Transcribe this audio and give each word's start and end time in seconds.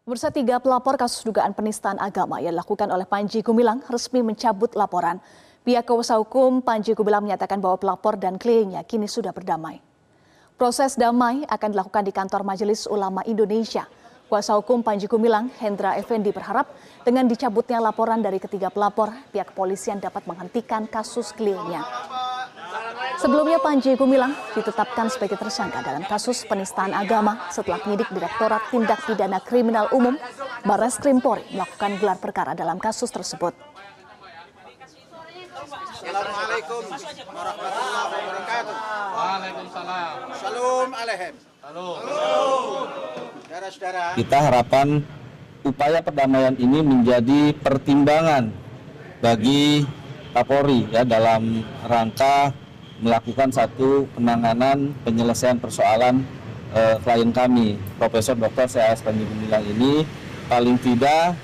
Bursa 0.00 0.32
tiga 0.32 0.56
pelapor 0.56 0.96
kasus 0.96 1.20
dugaan 1.28 1.52
penistaan 1.52 2.00
agama 2.00 2.40
yang 2.40 2.56
dilakukan 2.56 2.88
oleh 2.88 3.04
Panji 3.04 3.44
Gumilang 3.44 3.84
resmi 3.84 4.24
mencabut 4.24 4.72
laporan. 4.72 5.20
Pihak 5.60 5.84
kuasa 5.84 6.16
hukum 6.16 6.64
Panji 6.64 6.96
Gumilang 6.96 7.20
menyatakan 7.28 7.60
bahwa 7.60 7.76
pelapor 7.76 8.16
dan 8.16 8.40
kliennya 8.40 8.80
kini 8.88 9.04
sudah 9.04 9.28
berdamai. 9.28 9.76
Proses 10.56 10.96
damai 10.96 11.44
akan 11.44 11.68
dilakukan 11.76 12.08
di 12.08 12.16
kantor 12.16 12.48
Majelis 12.48 12.88
Ulama 12.88 13.20
Indonesia. 13.28 13.84
Kuasa 14.32 14.56
hukum 14.56 14.80
Panji 14.80 15.04
Gumilang, 15.04 15.52
Hendra 15.60 16.00
Effendi 16.00 16.32
berharap 16.32 16.72
dengan 17.04 17.28
dicabutnya 17.28 17.76
laporan 17.76 18.24
dari 18.24 18.40
ketiga 18.40 18.72
pelapor, 18.72 19.12
pihak 19.36 19.52
kepolisian 19.52 20.00
dapat 20.00 20.24
menghentikan 20.24 20.88
kasus 20.88 21.28
kliennya. 21.36 21.84
Sebelumnya 23.20 23.60
Panji 23.60 23.92
Gumilang 24.00 24.32
ditetapkan 24.56 25.12
sebagai 25.12 25.36
tersangka 25.36 25.84
dalam 25.84 26.00
kasus 26.08 26.40
penistaan 26.48 26.96
agama 26.96 27.36
setelah 27.52 27.76
penyidik 27.84 28.08
Direktorat 28.08 28.72
Tindak 28.72 29.04
Pidana 29.04 29.44
Kriminal 29.44 29.92
Umum 29.92 30.16
Bares 30.64 30.96
Krimpori 30.96 31.44
melakukan 31.52 32.00
gelar 32.00 32.16
perkara 32.16 32.56
dalam 32.56 32.80
kasus 32.80 33.12
tersebut. 33.12 33.52
Assalamualaikum 36.00 36.80
warahmatullahi 37.28 37.92
wabarakatuh. 38.08 38.76
Waalaikumsalam. 39.12 40.14
Salam 40.40 40.88
alaikum. 40.96 41.36
Saudara-saudara, 43.44 44.16
Kita 44.16 44.38
harapan 44.48 45.04
upaya 45.60 46.00
perdamaian 46.00 46.56
ini 46.56 46.80
menjadi 46.80 47.52
pertimbangan 47.60 48.48
bagi 49.20 49.84
Kapolri 50.32 50.88
ya 50.88 51.04
dalam 51.04 51.66
rangka 51.84 52.54
melakukan 53.00 53.48
satu 53.48 54.04
penanganan 54.12 54.92
penyelesaian 55.02 55.56
persoalan 55.56 56.20
eh, 56.76 56.96
klien 57.00 57.32
kami 57.32 57.80
Profesor 57.96 58.36
Dr. 58.36 58.68
C.A.S. 58.68 59.00
Panji 59.00 59.24
Gumilang 59.24 59.64
ini 59.64 60.04
paling 60.46 60.76
tidak 60.78 61.34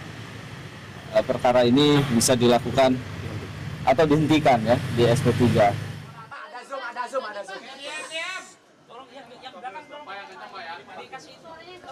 eh, 1.17 1.25
perkara 1.25 1.65
ini 1.65 2.01
bisa 2.13 2.37
dilakukan 2.37 2.95
atau 3.89 4.05
dihentikan 4.05 4.61
ya 4.67 4.77
di 4.99 5.03
SP3. 5.09 5.73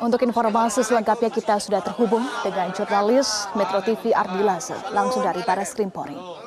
Untuk 0.02 0.20
informasi 0.26 0.82
selengkapnya 0.82 1.30
kita 1.30 1.56
sudah 1.62 1.80
terhubung 1.80 2.26
dengan 2.42 2.74
jurnalis 2.74 3.46
Metro 3.54 3.78
TV 3.80 4.10
Ardi 4.10 4.42
Lase 4.42 4.74
langsung 4.90 5.22
dari 5.22 5.40
Bares 5.46 5.72
Krimpori. 5.72 6.43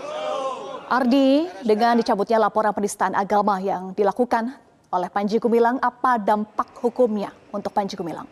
Ardi, 0.88 1.52
dengan 1.68 2.00
dicabutnya 2.00 2.40
laporan 2.40 2.72
penistaan 2.72 3.12
agama 3.12 3.60
yang 3.60 3.92
dilakukan 3.92 4.56
oleh 4.88 5.12
Panji 5.12 5.36
Gumilang, 5.36 5.84
apa 5.84 6.16
dampak 6.16 6.80
hukumnya 6.80 7.36
untuk 7.52 7.76
Panji 7.76 8.00
Gumilang? 8.00 8.24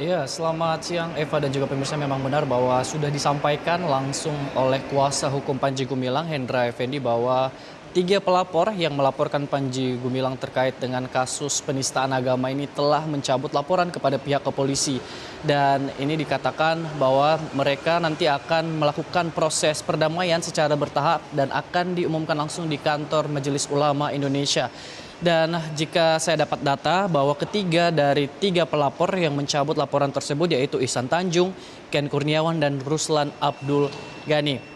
Iya, 0.00 0.24
selamat 0.24 0.78
siang 0.80 1.12
Eva 1.12 1.36
dan 1.44 1.52
juga 1.52 1.68
pemirsa 1.68 2.00
memang 2.00 2.24
benar 2.24 2.48
bahwa 2.48 2.80
sudah 2.80 3.12
disampaikan 3.12 3.84
langsung 3.84 4.32
oleh 4.56 4.80
kuasa 4.88 5.28
hukum 5.28 5.60
Panji 5.60 5.84
Gumilang 5.84 6.24
Hendra 6.32 6.64
Effendi 6.64 6.96
bahwa 6.96 7.52
tiga 7.96 8.20
pelapor 8.20 8.76
yang 8.76 8.92
melaporkan 8.92 9.48
Panji 9.48 9.96
Gumilang 9.96 10.36
terkait 10.36 10.76
dengan 10.76 11.08
kasus 11.08 11.64
penistaan 11.64 12.12
agama 12.12 12.52
ini 12.52 12.68
telah 12.68 13.00
mencabut 13.08 13.48
laporan 13.56 13.88
kepada 13.88 14.20
pihak 14.20 14.44
kepolisi 14.44 15.00
dan 15.40 15.88
ini 15.96 16.12
dikatakan 16.20 17.00
bahwa 17.00 17.40
mereka 17.56 17.96
nanti 17.96 18.28
akan 18.28 18.84
melakukan 18.84 19.32
proses 19.32 19.80
perdamaian 19.80 20.44
secara 20.44 20.76
bertahap 20.76 21.24
dan 21.32 21.48
akan 21.48 21.96
diumumkan 21.96 22.36
langsung 22.36 22.68
di 22.68 22.76
kantor 22.76 23.32
Majelis 23.32 23.64
Ulama 23.72 24.12
Indonesia. 24.12 24.68
Dan 25.16 25.56
jika 25.72 26.20
saya 26.20 26.44
dapat 26.44 26.60
data 26.60 27.08
bahwa 27.08 27.32
ketiga 27.32 27.88
dari 27.88 28.28
tiga 28.28 28.68
pelapor 28.68 29.08
yang 29.16 29.32
mencabut 29.32 29.72
laporan 29.72 30.12
tersebut 30.12 30.52
yaitu 30.52 30.76
Ihsan 30.84 31.08
Tanjung, 31.08 31.56
Ken 31.88 32.12
Kurniawan, 32.12 32.60
dan 32.60 32.76
Ruslan 32.84 33.32
Abdul 33.40 33.88
Ghani. 34.28 34.75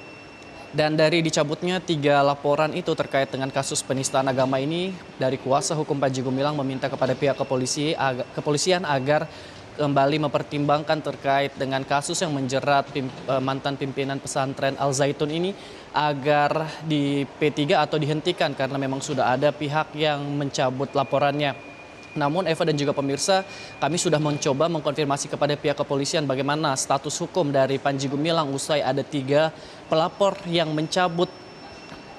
Dan 0.71 0.95
dari 0.95 1.19
dicabutnya 1.19 1.83
tiga 1.83 2.23
laporan 2.23 2.71
itu 2.79 2.95
terkait 2.95 3.27
dengan 3.27 3.51
kasus 3.51 3.83
penistaan 3.83 4.31
agama 4.31 4.63
ini, 4.63 4.95
dari 5.19 5.35
kuasa 5.35 5.75
hukum 5.75 5.99
Panji 5.99 6.23
Gumilang 6.23 6.55
meminta 6.55 6.87
kepada 6.87 7.11
pihak 7.19 7.35
kepolisi, 7.35 7.91
ag- 7.99 8.23
kepolisian 8.39 8.87
agar 8.87 9.27
kembali 9.75 10.31
mempertimbangkan 10.31 11.03
terkait 11.03 11.57
dengan 11.59 11.83
kasus 11.83 12.23
yang 12.23 12.31
menjerat 12.31 12.87
pim- 12.95 13.11
eh, 13.11 13.43
mantan 13.43 13.75
pimpinan 13.75 14.23
pesantren 14.23 14.79
Al 14.79 14.95
Zaitun 14.95 15.35
ini 15.35 15.51
agar 15.91 16.71
di 16.87 17.27
P3 17.27 17.75
atau 17.75 17.99
dihentikan 17.99 18.55
karena 18.55 18.79
memang 18.79 19.03
sudah 19.03 19.35
ada 19.35 19.51
pihak 19.51 19.91
yang 19.99 20.23
mencabut 20.23 20.95
laporannya. 20.95 21.70
Namun 22.15 22.47
Eva 22.51 22.63
dan 22.67 22.75
juga 22.75 22.91
pemirsa, 22.91 23.47
kami 23.79 23.95
sudah 23.95 24.19
mencoba 24.19 24.67
mengkonfirmasi 24.67 25.31
kepada 25.31 25.55
pihak 25.55 25.79
kepolisian 25.79 26.27
bagaimana 26.27 26.75
status 26.75 27.15
hukum 27.23 27.55
dari 27.55 27.79
Panji 27.79 28.11
Gumilang 28.11 28.51
usai 28.51 28.83
ada 28.83 29.07
tiga 29.07 29.55
pelapor 29.87 30.35
yang 30.51 30.75
mencabut 30.75 31.31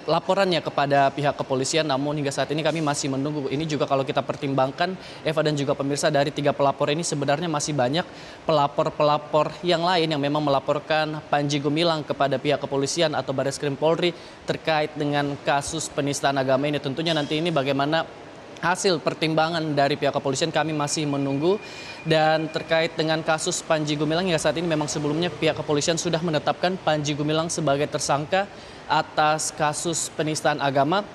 laporannya 0.10 0.62
kepada 0.64 1.14
pihak 1.14 1.38
kepolisian. 1.38 1.86
Namun 1.86 2.18
hingga 2.22 2.34
saat 2.34 2.50
ini 2.54 2.66
kami 2.66 2.82
masih 2.82 3.12
menunggu. 3.12 3.50
Ini 3.52 3.66
juga 3.70 3.86
kalau 3.86 4.02
kita 4.02 4.26
pertimbangkan 4.26 4.96
Eva 5.22 5.42
dan 5.46 5.54
juga 5.54 5.78
pemirsa 5.78 6.10
dari 6.10 6.34
tiga 6.34 6.56
pelapor 6.56 6.90
ini 6.90 7.06
sebenarnya 7.06 7.50
masih 7.52 7.76
banyak 7.76 8.06
pelapor-pelapor 8.48 9.54
yang 9.62 9.86
lain 9.86 10.08
yang 10.10 10.22
memang 10.22 10.42
melaporkan 10.42 11.22
Panji 11.30 11.62
Gumilang 11.62 12.02
kepada 12.02 12.42
pihak 12.42 12.62
kepolisian 12.62 13.14
atau 13.14 13.36
Baris 13.36 13.62
Krim 13.62 13.78
Polri 13.78 14.16
terkait 14.48 14.94
dengan 14.98 15.38
kasus 15.46 15.92
penistaan 15.92 16.38
agama 16.40 16.66
ini. 16.66 16.82
Tentunya 16.82 17.14
nanti 17.14 17.38
ini 17.38 17.54
bagaimana 17.54 18.21
hasil 18.62 19.02
pertimbangan 19.02 19.74
dari 19.74 19.98
pihak 19.98 20.14
kepolisian 20.14 20.54
kami 20.54 20.72
masih 20.72 21.10
menunggu. 21.10 21.58
Dan 22.02 22.50
terkait 22.50 22.98
dengan 22.98 23.22
kasus 23.22 23.62
Panji 23.62 23.94
Gumilang 23.94 24.26
hingga 24.26 24.42
saat 24.42 24.58
ini 24.58 24.66
memang 24.66 24.90
sebelumnya 24.90 25.30
pihak 25.30 25.54
kepolisian 25.54 26.02
sudah 26.02 26.18
menetapkan 26.22 26.74
Panji 26.82 27.14
Gumilang 27.14 27.50
sebagai 27.50 27.86
tersangka 27.86 28.50
atas 28.90 29.54
kasus 29.54 30.10
penistaan 30.14 30.62
agama. 30.62 31.06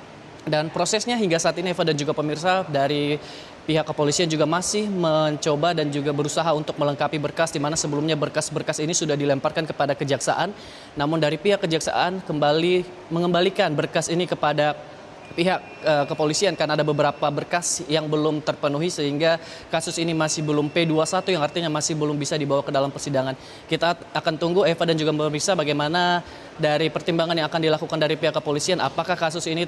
Dan 0.46 0.70
prosesnya 0.70 1.18
hingga 1.18 1.42
saat 1.42 1.58
ini 1.58 1.74
Eva 1.74 1.82
dan 1.82 1.98
juga 1.98 2.14
pemirsa 2.14 2.62
dari 2.70 3.18
pihak 3.66 3.82
kepolisian 3.82 4.30
juga 4.30 4.46
masih 4.46 4.86
mencoba 4.86 5.74
dan 5.74 5.90
juga 5.90 6.14
berusaha 6.14 6.46
untuk 6.54 6.78
melengkapi 6.78 7.18
berkas 7.18 7.50
di 7.50 7.58
mana 7.58 7.74
sebelumnya 7.74 8.14
berkas-berkas 8.14 8.78
ini 8.78 8.94
sudah 8.94 9.18
dilemparkan 9.18 9.66
kepada 9.66 9.98
kejaksaan. 9.98 10.54
Namun 10.94 11.18
dari 11.18 11.34
pihak 11.34 11.58
kejaksaan 11.66 12.22
kembali 12.22 12.86
mengembalikan 13.10 13.74
berkas 13.74 14.06
ini 14.06 14.30
kepada 14.30 14.78
pihak 15.34 15.60
eh, 15.82 16.04
kepolisian 16.06 16.54
karena 16.54 16.78
ada 16.78 16.87
beberapa 16.87 17.26
berkas 17.32 17.82
yang 17.91 18.06
belum 18.06 18.44
terpenuhi 18.44 18.92
sehingga 18.92 19.42
kasus 19.72 19.98
ini 19.98 20.14
masih 20.14 20.47
belum 20.47 20.70
P21 20.70 21.34
yang 21.34 21.42
artinya 21.42 21.70
masih 21.72 21.98
belum 21.98 22.14
bisa 22.14 22.38
dibawa 22.38 22.62
ke 22.62 22.70
dalam 22.70 22.94
persidangan. 22.94 23.34
Kita 23.66 23.98
akan 24.14 24.34
tunggu 24.38 24.62
Eva 24.69 24.84
dan 24.87 24.94
juga 24.94 25.10
pemirsa 25.16 25.59
bagaimana 25.59 26.22
dari 26.56 26.88
pertimbangan 26.88 27.34
yang 27.34 27.48
akan 27.50 27.60
dilakukan 27.60 27.98
dari 27.98 28.14
pihak 28.14 28.37
kepolisian 28.37 28.78
apakah 28.78 29.19
kasus 29.19 29.44
ini 29.50 29.66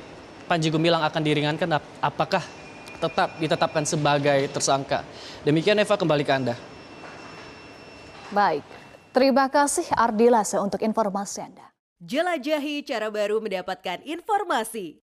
Panji 0.49 0.73
Gumilang 0.73 1.05
akan 1.05 1.21
diringankan 1.21 1.69
ap- 1.77 1.93
apakah 2.01 2.41
tetap 2.99 3.39
ditetapkan 3.39 3.85
sebagai 3.87 4.41
tersangka. 4.51 5.07
Demikian 5.47 5.79
Eva 5.79 5.95
kembali 5.95 6.25
ke 6.27 6.33
Anda. 6.35 6.55
Baik, 8.29 8.67
terima 9.15 9.49
kasih 9.49 9.87
Ardi 9.95 10.29
Lase 10.29 10.61
untuk 10.61 10.83
informasi 10.83 11.41
Anda. 11.41 11.67
Jelajahi 11.99 12.87
cara 12.87 13.11
baru 13.11 13.43
mendapatkan 13.43 14.05
informasi. 14.07 15.08